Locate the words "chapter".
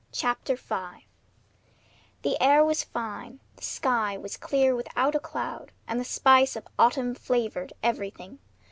0.11-0.55